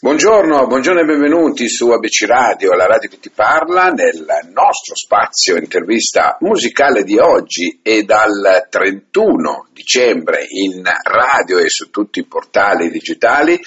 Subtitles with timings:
[0.00, 5.56] Buongiorno, buongiorno e benvenuti su ABC Radio, la radio che ti parla, nel nostro spazio
[5.56, 12.90] intervista musicale di oggi e dal 31 dicembre in radio e su tutti i portali
[12.90, 13.60] digitali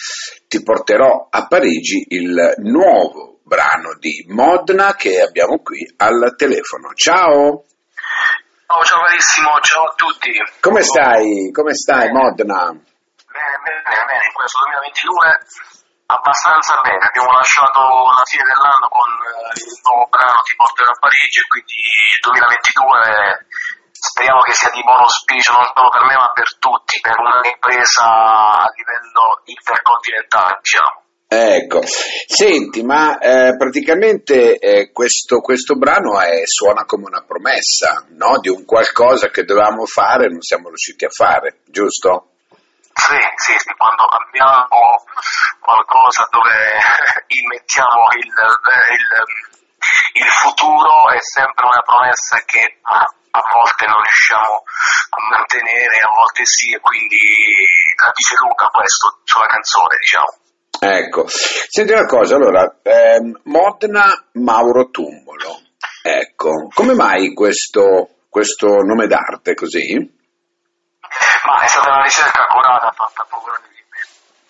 [0.47, 6.93] ti porterò a Parigi il nuovo brano di Modena che abbiamo qui al telefono.
[6.93, 7.65] Ciao!
[8.67, 10.31] Oh, ciao carissimo, ciao a tutti.
[10.61, 11.51] Come stai?
[11.51, 12.69] Come stai Modena?
[12.71, 15.80] Bene, bene, bene, in questo 2022
[16.15, 20.99] abbastanza bene, abbiamo lasciato la fine dell'anno con eh, il nuovo brano Ti porterò a
[20.99, 23.47] Parigi e quindi il 2022
[24.01, 27.39] speriamo che sia di buon auspicio non solo per me ma per tutti, per una
[27.41, 30.99] ripresa a livello intercontinentale diciamo.
[31.33, 38.37] Ecco, senti, ma eh, praticamente eh, questo, questo, brano è, suona come una promessa, no?
[38.41, 42.30] Di un qualcosa che dovevamo fare e non siamo riusciti a fare, giusto?
[42.93, 45.03] Sì, sì, sì, quando abbiamo
[45.59, 46.51] qualcosa dove
[47.27, 55.19] immettiamo il, il, il, futuro è sempre una promessa che a, volte non riusciamo a
[55.29, 57.17] mantenere, a volte sì, e quindi
[57.95, 60.31] la dice Luca questo sulla canzone, diciamo.
[60.83, 65.61] Ecco, senti una cosa, allora, ehm, Modena Mauro Tumbolo,
[66.01, 70.19] ecco, come mai questo, questo nome d'arte così?
[71.43, 73.55] Ma è stata una ricerca accurata fatta proprio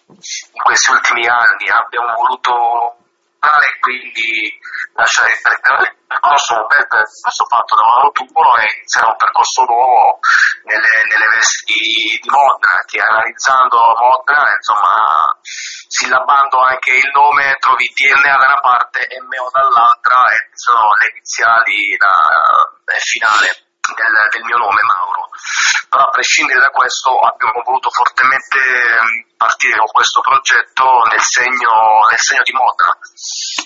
[0.07, 1.69] in questi ultimi anni.
[1.69, 3.01] Abbiamo voluto
[3.41, 4.59] e quindi
[4.93, 10.19] lasciare il percorso, il percorso fatto da Mauro Tupolo e iniziare un percorso nuovo
[10.63, 18.37] nelle, nelle vesti di Modena, che analizzando Modena, insomma, sillabando anche il nome, trovi DNA
[18.37, 22.13] da una parte e Meo dall'altra e sono le iniziali da,
[22.85, 23.49] da finale
[23.89, 25.10] del, del, mio nome Mauro.
[25.89, 32.07] Però a prescindere da questo abbiamo voluto fortemente ehm, partire con questo progetto nel segno,
[32.09, 32.93] nel segno di Modena.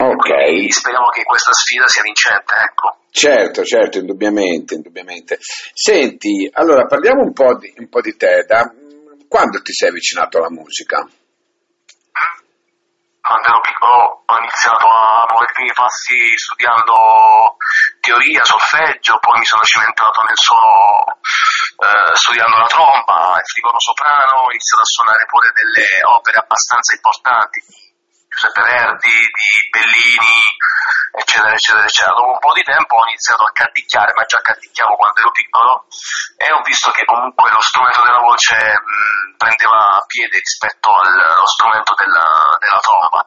[0.09, 0.25] Ok.
[0.25, 2.97] Quindi speriamo che questa sfida sia vincente, ecco.
[3.11, 5.37] Certo, certo, indubbiamente, indubbiamente.
[5.39, 8.43] Senti, allora parliamo un po' di, un po di te.
[8.47, 8.71] Da
[9.27, 11.07] quando ti sei avvicinato alla musica?
[13.25, 17.57] Quando ero piccolo ho iniziato a muovere i primi passi studiando
[17.99, 24.45] teoria, solfeggio, poi mi sono cimentato nel suono eh, studiando la tromba, il flicono soprano,
[24.45, 27.85] ho iniziato a suonare pure delle opere abbastanza importanti
[28.35, 30.35] Giuseppe Verdi, di Bellini,
[31.15, 32.15] eccetera, eccetera, eccetera.
[32.19, 35.87] Dopo un po' di tempo ho iniziato a canticchiare, ma già canticchiavo quando ero piccolo,
[36.35, 41.93] e ho visto che comunque lo strumento della voce mh, prendeva piede rispetto allo strumento
[41.95, 43.21] della, della tromba.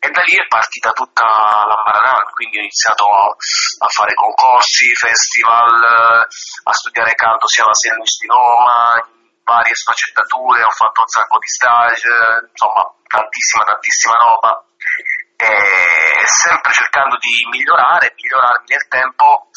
[0.00, 4.92] E da lì è partita tutta la Maranal, quindi ho iniziato a, a, fare concorsi,
[4.94, 6.26] festival,
[6.64, 8.20] a studiare canto sia alla St.
[8.20, 9.08] Di Roma,
[9.44, 12.08] varie sfaccettature, ho fatto un sacco di stage,
[12.50, 14.64] insomma tantissima tantissima roba
[15.40, 19.48] e sempre cercando di migliorare, migliorarmi nel tempo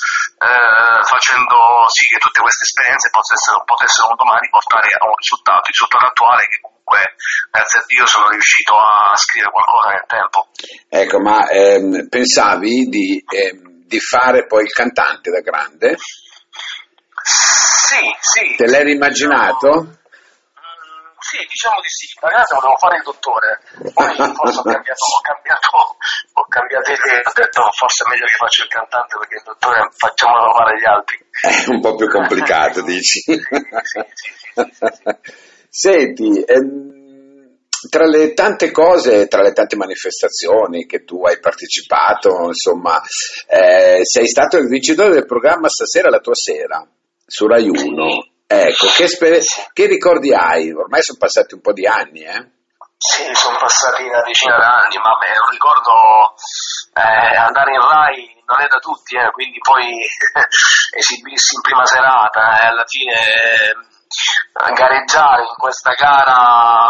[0.43, 5.71] eh, facendo sì che tutte queste esperienze potessero, potessero domani portare a un risultato, il
[5.71, 7.15] risultato attuale che comunque
[7.49, 10.39] grazie a Dio sono riuscito a scrivere qualcosa nel tempo.
[10.89, 15.95] Ecco, ma ehm, pensavi di, ehm, di fare poi il cantante da grande?
[17.23, 18.55] Sì, sì.
[18.55, 19.69] Te l'hai immaginato?
[19.79, 22.11] Mm, sì, diciamo di sì.
[22.19, 23.61] Ragazzi, volevo fare il dottore.
[23.93, 25.97] Poi forse ho cambiato, ho cambiato,
[26.75, 30.85] Ho detto forse è meglio che faccio il cantante perché il dottore facciamolo fare gli
[30.85, 31.17] altri.
[31.29, 33.19] È un po' più complicato, dici.
[33.21, 35.17] sì, sì, sì,
[35.69, 36.93] Senti, ehm,
[37.89, 43.01] tra le tante cose, tra le tante manifestazioni che tu hai partecipato, insomma,
[43.47, 46.87] eh, sei stato il vincitore del programma Stasera la tua sera
[47.25, 48.27] su Rai 1.
[48.45, 50.71] Ecco, che, sper- che, ricordi hai?
[50.71, 52.51] Ormai sono passati un po' di anni, eh?
[53.05, 56.35] Sì, sono passati una decina d'anni, ma beh, un ricordo
[56.93, 59.91] eh, andare in Rai non è da tutti, eh, quindi poi
[60.95, 66.87] esibirsi in prima serata e eh, alla fine eh, gareggiare in questa gara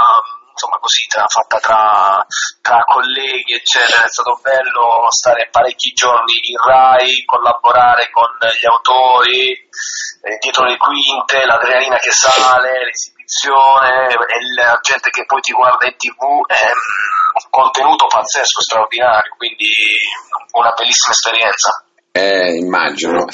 [0.53, 2.25] insomma così tra, fatta tra,
[2.62, 9.50] tra, colleghi eccetera, è stato bello stare parecchi giorni in RAI, collaborare con gli autori,
[9.50, 14.14] eh, dietro le quinte, l'adrenalina che sale, l'esibizione,
[14.55, 19.67] la gente che poi ti guarda in tv, è un contenuto pazzesco, straordinario, quindi
[20.53, 21.85] una bellissima esperienza.
[22.16, 23.26] Eh, immagino.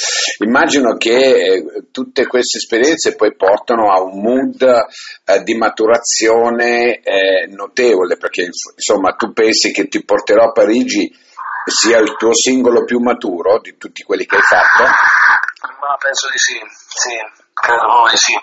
[0.41, 7.47] immagino che eh, tutte queste esperienze poi portano a un mood eh, di maturazione eh,
[7.47, 11.13] notevole, perché insomma tu pensi che ti porterò a Parigi
[11.65, 14.83] sia il tuo singolo più maturo di tutti quelli che hai fatto?
[14.83, 17.15] Ma penso di sì, sì,
[17.53, 18.33] credo di sì.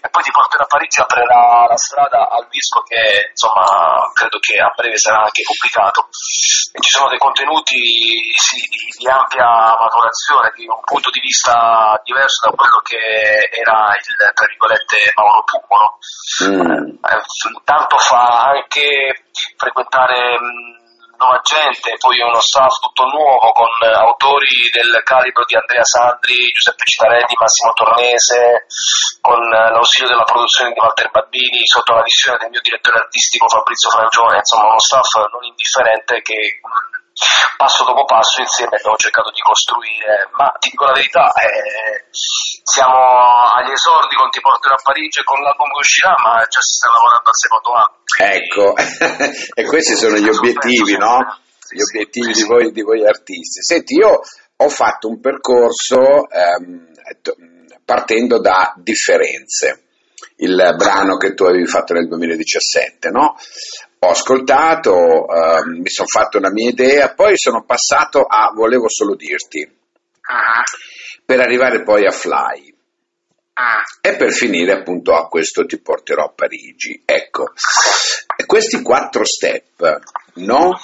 [0.00, 4.58] E poi ti porterà a Parigi aprirà la strada al disco che insomma credo che
[4.58, 6.08] a breve sarà anche pubblicato
[6.72, 7.78] e ci sono dei contenuti
[8.36, 8.60] sì,
[8.98, 14.46] di ampia maturazione di un punto di vista diverso da quello che era il tra
[14.46, 15.88] virgolette Mauro Pupo no?
[16.44, 16.88] mm.
[17.00, 19.24] eh, tanto fa anche
[19.56, 20.85] frequentare mh,
[21.18, 26.84] nuova gente, poi uno staff tutto nuovo con autori del calibro di Andrea Sandri, Giuseppe
[26.84, 28.66] Citarelli, Massimo Tornese,
[29.20, 33.90] con l'ausilio della produzione di Walter Babbini, sotto la visione del mio direttore artistico Fabrizio
[33.90, 36.60] Frangione, insomma uno staff non indifferente che
[37.56, 42.96] passo dopo passo insieme abbiamo cercato di costruire, ma ti dico la verità, eh, siamo
[43.56, 46.88] agli esordi con Ti porterò a Parigi con l'album che uscirà, ma già si sta
[46.92, 47.94] lavorando al secondo anno.
[48.16, 48.74] Ecco,
[49.60, 51.40] e questi sono gli obiettivi, no?
[51.68, 53.62] Gli obiettivi di voi, di voi artisti.
[53.62, 54.20] Senti, io
[54.56, 56.92] ho fatto un percorso ehm,
[57.84, 59.86] partendo da differenze
[60.36, 63.36] il brano che tu avevi fatto nel 2017, no?
[64.06, 69.16] Ho ascoltato, eh, mi sono fatto una mia idea, poi sono passato a Volevo solo
[69.16, 71.24] dirti, uh-huh.
[71.24, 72.72] per arrivare poi a Fly.
[73.52, 74.08] Uh.
[74.08, 77.02] E per finire appunto a questo ti porterò a Parigi.
[77.04, 77.52] Ecco,
[78.46, 79.98] questi quattro step,
[80.34, 80.78] no?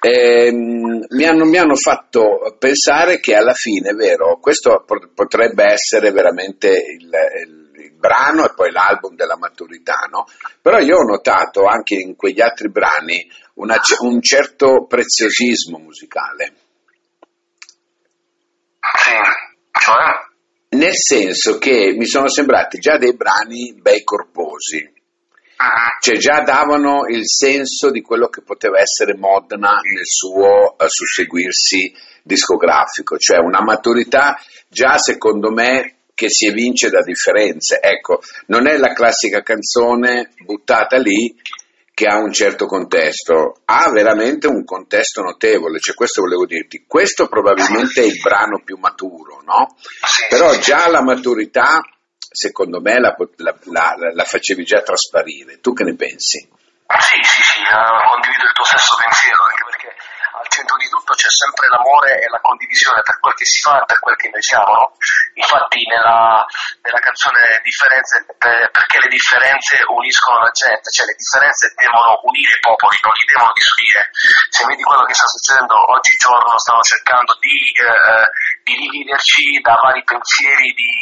[0.00, 4.84] Eh, mi, hanno, mi, hanno, fatto pensare che alla fine, vero, questo
[5.14, 7.10] potrebbe essere veramente il,
[7.46, 7.65] il
[7.96, 10.26] brano e poi l'album della maturità, no?
[10.60, 16.54] Però io ho notato anche in quegli altri brani una, un certo preziosismo musicale.
[18.80, 19.10] Sì,
[19.80, 20.24] cioè?
[20.68, 26.00] Nel senso che mi sono sembrati già dei brani bei corposi, uh-huh.
[26.00, 31.94] cioè già davano il senso di quello che poteva essere Modena nel suo uh, susseguirsi
[32.22, 34.38] discografico, cioè una maturità
[34.68, 37.78] già secondo me che si evince da differenze.
[37.78, 41.36] Ecco, non è la classica canzone buttata lì
[41.92, 47.26] che ha un certo contesto, ha veramente un contesto notevole, cioè questo volevo dirti, questo
[47.26, 49.76] probabilmente è il brano più maturo, no?
[50.28, 51.80] Però già la maturità,
[52.18, 55.60] secondo me, la, la, la, la facevi già trasparire.
[55.60, 56.40] Tu che ne pensi?
[56.40, 59.88] Sì, sì, sì, uh, condivido il tuo stesso pensiero, anche perché
[60.36, 63.80] al centro di tutto c'è sempre l'amore e la condivisione per quel che si fa
[63.80, 64.70] e per quel che noi siamo.
[64.72, 64.86] No?
[65.34, 66.44] Infatti nella,
[66.84, 72.54] nella, canzone Differenze, eh, perché le differenze uniscono la gente, cioè le differenze devono unire
[72.54, 74.00] i popoli, non li devono disunire.
[74.52, 78.26] Se vedi quello che sta succedendo oggigiorno, stanno cercando di, eh,
[78.62, 80.92] di dividerci da vari pensieri di,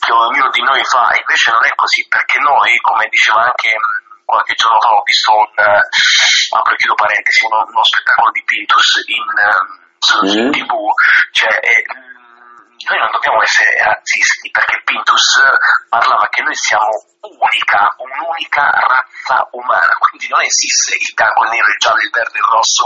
[0.00, 3.74] che ognuno di noi fa, invece non è così, perché noi, come diceva anche
[4.28, 8.44] qualche giorno fa ho visto un, uh, apro e chiudo parentesi, uno, uno, spettacolo di
[8.44, 9.64] Pintus in, uh,
[9.96, 10.52] su, mm.
[10.52, 10.72] tv,
[11.32, 11.82] cioè, eh,
[12.88, 15.40] noi non dobbiamo essere razzisti perché Pintus
[15.88, 16.92] parlava che noi siamo
[17.24, 22.38] unica, un'unica razza umana, quindi non esiste il bianco, il nero, il giallo, il verde,
[22.38, 22.84] il rosso,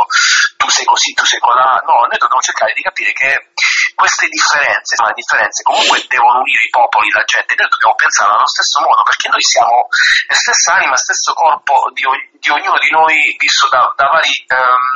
[0.57, 3.51] tu sei così, tu sei colà, no, noi dobbiamo cercare di capire che
[3.95, 8.49] queste differenze, le differenze comunque devono unire i popoli, la gente, noi dobbiamo pensare allo
[8.49, 9.77] stesso modo perché noi siamo
[10.29, 12.05] la stessa anima, stesso corpo di,
[12.39, 14.87] di ognuno di noi visto da, da, vari, um,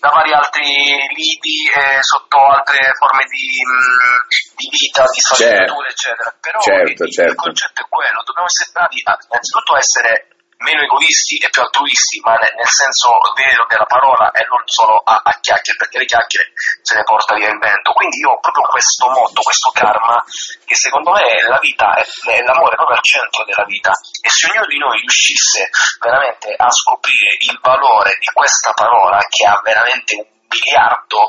[0.00, 0.68] da vari, altri
[1.14, 4.20] lidi e sotto altre forme di, um,
[4.56, 6.26] di vita, di sfaccettature, certo.
[6.26, 6.30] eccetera.
[6.40, 7.32] Però certo, il, certo.
[7.32, 10.35] il concetto è quello, dobbiamo essere bravi a innanzitutto essere
[10.66, 15.22] meno egoisti e più altruisti, ma nel, senso vero della parola e non solo a,
[15.22, 16.50] a, chiacchiere, perché le chiacchiere
[16.82, 17.94] se ne porta via il vento.
[17.94, 20.18] Quindi io ho proprio questo motto, questo karma,
[20.66, 23.94] che secondo me la vita è, è l'amore proprio al centro della vita.
[24.20, 25.70] E se ognuno di noi riuscisse
[26.02, 31.28] veramente a scoprire il valore di questa parola, che ha veramente un miliardo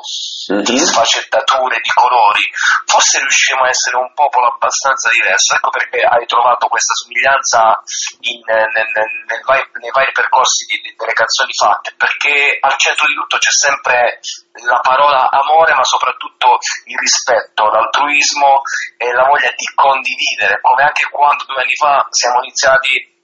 [0.51, 0.63] mm-hmm.
[0.63, 2.46] di sfaccettature, di colori,
[2.86, 5.55] forse riusciremo a essere un popolo abbastanza diverso.
[5.55, 7.81] Ecco perché hai trovato questa somiglianza
[8.22, 12.75] in, nel, nel, nel vai, nei vari percorsi di, di, delle canzoni fatte, perché al
[12.77, 14.19] centro di tutto c'è sempre
[14.65, 18.62] la parola amore, ma soprattutto il rispetto, l'altruismo
[18.98, 23.17] e la voglia di condividere, come anche quando due anni fa siamo iniziati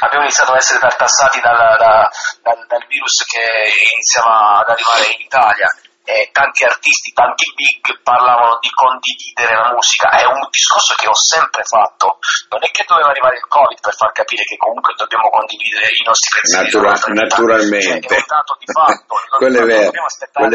[0.00, 2.08] abbiamo iniziato ad essere tartassati dal, da,
[2.42, 3.42] dal, dal virus che
[3.92, 5.68] iniziava ad arrivare in Italia
[6.06, 11.18] eh, tanti artisti, tanti big parlavano di condividere la musica, è un discorso che ho
[11.18, 12.22] sempre fatto,
[12.54, 16.04] non è che doveva arrivare il Covid per far capire che comunque dobbiamo condividere i
[16.06, 16.70] nostri pensieri.
[16.70, 18.06] Natura- naturalmente.
[18.06, 20.46] Cioè, è un dato di fatto, quello è vero, dobbiamo aspettare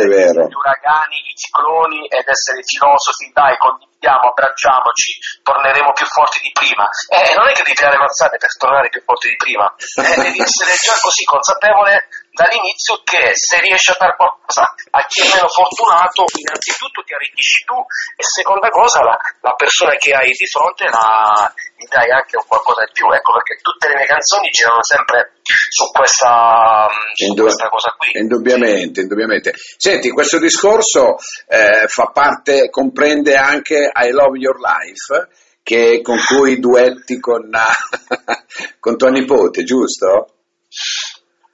[0.48, 6.88] gli uragani, i cicloni ed essere filosofi, dai condividiamo, abbracciamoci, torneremo più forti di prima.
[7.12, 10.40] Eh, non è che devi tirare mazzate per tornare più forti di prima, eh, devi
[10.40, 15.48] essere già così consapevole dall'inizio che se riesci a dare qualcosa a chi è meno
[15.48, 17.76] fortunato, innanzitutto ti arricchisci tu
[18.16, 22.46] e seconda cosa la, la persona che hai di fronte la, gli dai anche un
[22.48, 27.46] qualcosa di più, ecco perché tutte le mie canzoni girano sempre su questa, su Indu-
[27.46, 28.12] questa cosa qui.
[28.20, 29.54] Indubbiamente, indubbiamente.
[29.56, 31.16] Senti, questo discorso
[31.48, 35.28] eh, fa parte, comprende anche I Love Your Life,
[35.64, 37.50] che, con cui duetti con,
[38.80, 40.36] con tua nipote, giusto?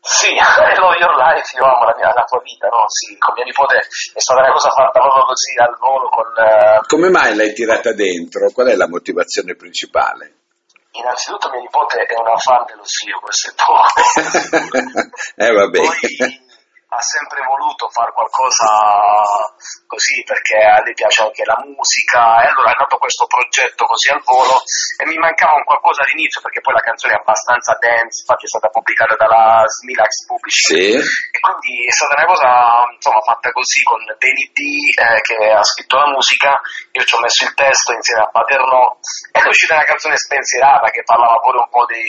[0.07, 0.31] Sì,
[0.79, 2.87] Love Your Life, io amo la, mia, la tua vita, no?
[2.87, 6.31] Sì, con mia nipote è stata una cosa fatta proprio così al volo con...
[6.31, 6.79] Uh...
[6.87, 8.49] Come mai l'hai tirata dentro?
[8.51, 10.47] Qual è la motivazione principale?
[10.91, 13.99] Innanzitutto mia nipote è una fan dello zio, questo è poco.
[15.43, 15.77] eh vabbè.
[15.77, 16.45] Poi
[16.87, 18.65] ha sempre voluto fare qualcosa
[20.27, 24.19] perché a lei piace anche la musica e allora è nato questo progetto così al
[24.27, 24.59] volo
[24.99, 28.51] e mi mancava un qualcosa all'inizio perché poi la canzone è abbastanza dance, infatti è
[28.51, 30.99] stata pubblicata dalla Smilax Publishing.
[30.99, 31.31] Sì.
[31.31, 32.49] e quindi è stata una cosa
[32.91, 34.59] insomma fatta così con Danny D
[34.99, 36.59] eh, che ha scritto la musica,
[36.91, 38.99] io ci ho messo il testo insieme a Paternò.
[39.31, 42.03] Ed è uscita una canzone spensierata che parlava pure un po' di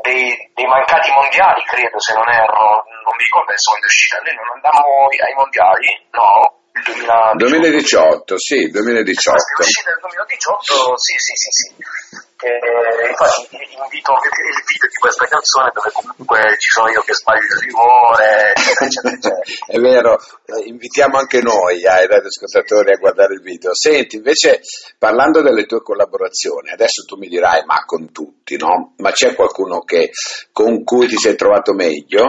[0.00, 4.16] dei, dei, mancati mondiali, credo, se non erro, non mi ricordo adesso quando è uscita,
[4.24, 6.59] noi non andammo ai mondiali, no?
[6.70, 9.36] Il 2018, 2018 sì, 2018.
[9.36, 12.18] È uscita nel 2018, sì, sì, sì, sì.
[12.40, 17.02] Eh, infatti invito a vedere il video di questa canzone dove comunque ci sono io
[17.02, 19.42] che sbaglio il rigore, eccetera, eccetera.
[19.66, 23.74] È vero, eh, invitiamo anche noi ai radioascoltatori a guardare il video.
[23.74, 24.62] Senti, invece
[24.96, 28.94] parlando delle tue collaborazioni, adesso tu mi dirai ma con tutti, no?
[28.98, 30.10] Ma c'è qualcuno che,
[30.52, 32.26] con cui ti sei trovato meglio?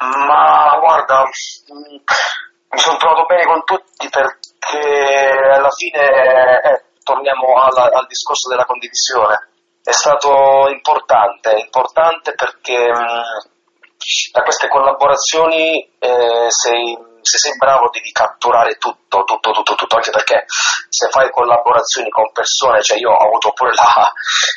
[0.00, 6.60] Ma guarda, mi sono trovato bene con tutti perché alla fine...
[6.62, 9.48] Eh, torniamo alla, al discorso della condivisione.
[9.82, 18.10] È stato importante, importante perché mh, da queste collaborazioni eh, sei se sei bravo devi
[18.12, 20.44] catturare tutto, tutto, tutto, tutto, anche perché
[20.88, 24.12] se fai collaborazioni con persone, cioè io ho avuto pure la,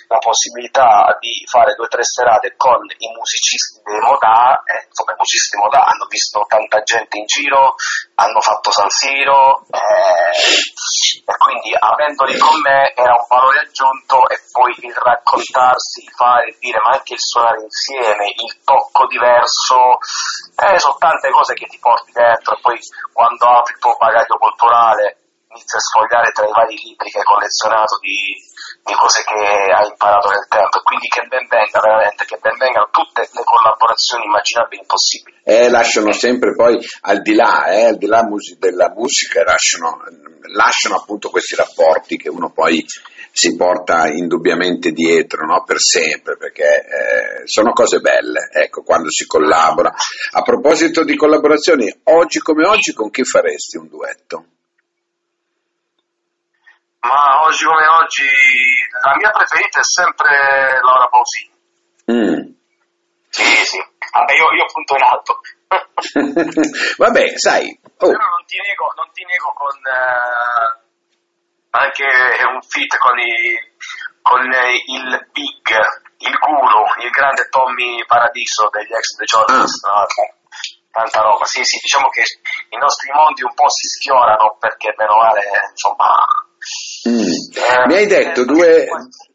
[0.08, 5.14] la possibilità di fare due o tre serate con i musicisti di Modà, eh, insomma
[5.14, 7.76] i musicisti di Modà hanno visto tanta gente in giro,
[8.16, 10.62] hanno fatto San Siro, eh,
[11.26, 16.50] e quindi avendoli con me era un valore aggiunto e poi il raccontarsi, il fare,
[16.50, 19.98] il dire, ma anche il suonare insieme, il tocco diverso,
[20.58, 22.78] eh, sono tante cose che ti porti dentro e poi
[23.12, 25.18] quando apri il tuo bagaglio culturale
[25.54, 28.42] inizi a sfogliare tra i vari libri che hai collezionato di,
[28.84, 29.38] di, cose che
[29.72, 33.44] hai imparato nel tempo e quindi che ben venga veramente, che ben vengano tutte le
[33.44, 35.38] collaborazioni immaginabili e possibili.
[35.44, 40.02] Eh, lasciano sempre poi al di là, eh, al di là mus- della musica, lasciano,
[40.54, 42.84] lasciano appunto questi rapporti che uno poi
[43.36, 45.64] si porta indubbiamente dietro no?
[45.64, 49.92] per sempre, perché eh, sono cose belle, ecco, quando si collabora.
[50.34, 54.46] A proposito di collaborazioni, oggi come oggi con chi faresti un duetto?
[57.00, 58.30] Ma oggi come oggi
[59.04, 61.52] la mia preferita è sempre Laura Pausini.
[62.12, 62.54] Mm.
[63.30, 63.78] Sì, sì.
[64.12, 65.42] Vabbè, io, io punto in alto.
[67.02, 67.80] Vabbè, sai.
[67.82, 68.08] Oh.
[68.12, 69.74] Però non ti nego, non ti nego con...
[69.74, 70.83] Eh
[71.74, 73.58] anche un fit con, i,
[74.22, 75.68] con il big,
[76.22, 79.84] il guru, il grande Tommy Paradiso degli ex The Jordans.
[79.86, 80.06] Ah.
[80.06, 80.42] No?
[80.94, 85.18] Tanta roba, sì, sì, diciamo che i nostri mondi un po' si sfiorano perché meno
[85.18, 86.14] male, insomma...
[87.10, 87.82] Mm.
[87.82, 88.88] Eh, Mi hai detto eh, due,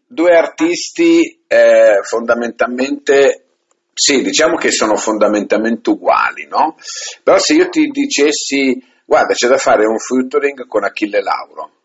[0.06, 3.48] due artisti eh, fondamentalmente
[3.92, 6.76] sì, diciamo che sono fondamentalmente uguali, no?
[7.24, 11.77] Però se io ti dicessi, guarda, c'è da fare un featuring con Achille Lauro,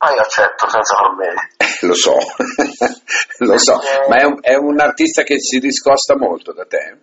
[0.00, 1.40] Ah, io accetto senza problemi.
[1.82, 2.14] lo so,
[3.38, 6.98] lo so, eh, ma è un, è un, artista che si discosta molto da te?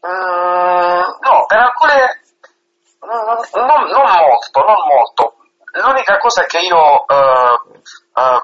[0.00, 2.22] Uh, no, per alcune...
[3.00, 5.34] Non, non, molto, non molto.
[5.72, 7.80] L'unica cosa che io uh,
[8.14, 8.40] um,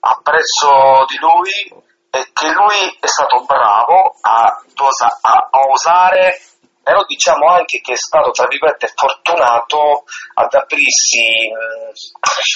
[0.00, 6.38] apprezzo di lui è che lui è stato bravo a, dosa, a, a osare
[6.84, 11.48] però diciamo anche che è stato, tra virgolette, fortunato ad aprirsi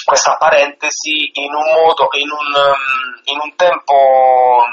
[0.05, 2.73] questa parentesi in un modo, in un,
[3.25, 4.63] in un tempo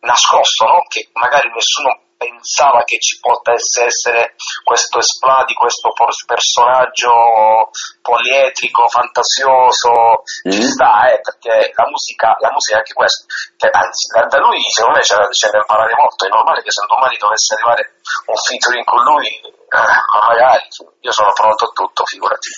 [0.00, 0.84] nascosto, no?
[0.86, 5.88] che magari nessuno pensava che ci potesse essere questo esplodi, questo
[6.26, 7.72] personaggio
[8.02, 10.52] polietrico, fantasioso, mm.
[10.52, 13.24] ci sta, eh, perché la musica, la musica è anche questo,
[13.56, 16.70] che, anzi da, da, lui secondo me c'è, c'è da imparare molto, è normale che
[16.70, 17.96] se domani dovesse arrivare
[18.28, 20.66] un featuring con lui Eh, magari,
[20.98, 22.48] io sono pronto a tutto, figurati.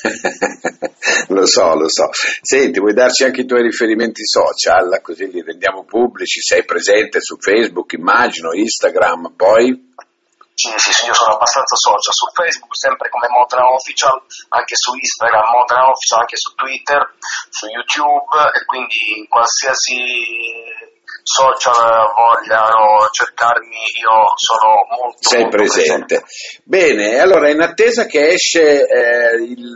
[1.28, 2.08] lo so, lo so.
[2.40, 6.42] Senti, vuoi darci anche i tuoi riferimenti social, così li rendiamo pubblici?
[6.42, 9.90] Sei presente su Facebook, immagino, Instagram, poi?
[10.54, 14.92] Sì, sì, sì, io sono abbastanza social su Facebook, sempre come Modena Official, anche su
[14.94, 17.14] Instagram, Modena Official, anche su Twitter,
[17.48, 20.02] su YouTube e quindi in qualsiasi
[21.22, 26.20] social vogliano cercarmi, io sono molto, Sei molto presente.
[26.20, 26.24] presente.
[26.64, 29.74] Bene, allora in attesa che esce eh, il,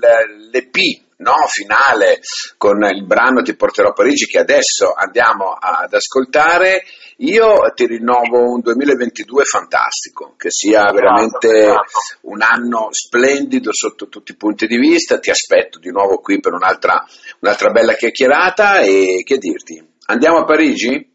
[0.51, 2.21] l'EP no, finale
[2.57, 6.83] con il brano Ti porterò a Parigi che adesso andiamo ad ascoltare,
[7.19, 11.75] io ti rinnovo un 2022 fantastico, che sia veramente
[12.23, 16.53] un anno splendido sotto tutti i punti di vista, ti aspetto di nuovo qui per
[16.53, 17.03] un'altra,
[17.41, 19.83] un'altra bella chiacchierata e che dirti?
[20.07, 21.15] Andiamo a Parigi?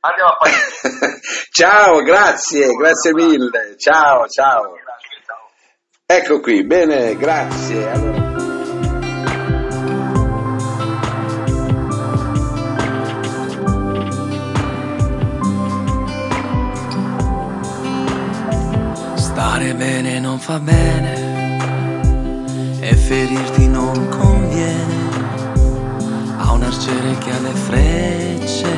[0.00, 1.20] Andiamo a Parigi.
[1.50, 3.74] ciao, grazie, grazie mille.
[3.76, 4.74] Ciao, ciao.
[6.06, 7.88] Ecco qui, bene, grazie.
[7.88, 8.39] Allora...
[19.80, 21.56] bene non fa bene
[22.80, 25.08] e ferirti non conviene
[26.36, 28.68] a un arciere che ha le frecce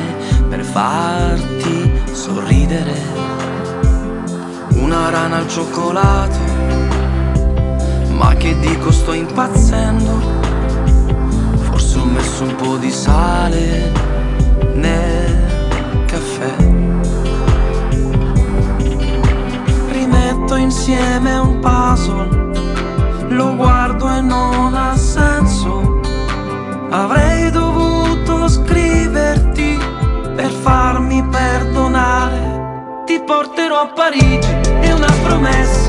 [0.47, 2.93] per farti sorridere.
[4.75, 6.39] Una rana al cioccolato,
[8.11, 10.21] ma che dico sto impazzendo.
[11.67, 13.91] Forse ho messo un po' di sale
[14.73, 16.92] nel caffè.
[20.43, 26.01] Rimetto insieme un puzzle, lo guardo e non ha senso.
[26.89, 29.79] Avrei dovuto scriverti
[30.35, 33.03] per farmi perdonare.
[33.05, 35.82] Ti porterò a Parigi, è una promessa.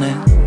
[0.00, 0.38] Monet.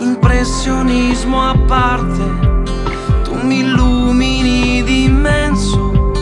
[0.00, 2.22] Impressionismo a parte,
[3.22, 6.12] tu mi illumini di immenso,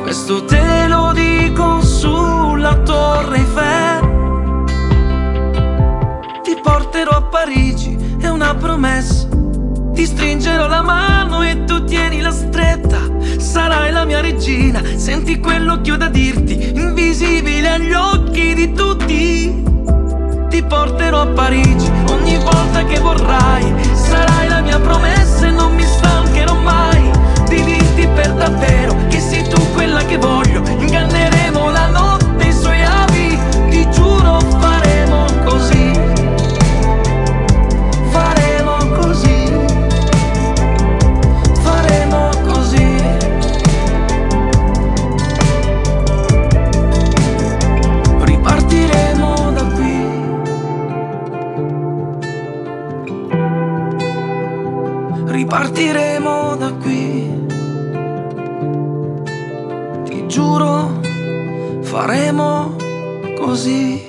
[0.00, 4.06] questo te lo dico sulla torre Eiffel.
[6.42, 9.27] Ti porterò a Parigi, è una promessa,
[9.98, 13.00] ti stringerò la mano e tu tieni la stretta
[13.36, 14.80] sarai la mia regina.
[14.94, 19.64] Senti quello che ho da dirti, invisibile agli occhi di tutti.
[20.50, 23.27] Ti porterò a Parigi ogni volta che vorrai.
[60.38, 61.00] Giuro,
[61.82, 62.76] faremo
[63.36, 64.07] così.